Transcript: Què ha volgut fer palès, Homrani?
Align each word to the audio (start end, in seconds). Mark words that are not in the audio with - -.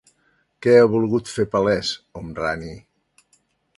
Què 0.65 0.73
ha 0.77 0.87
volgut 0.93 1.29
fer 1.35 1.45
palès, 1.57 1.91
Homrani? 2.21 2.73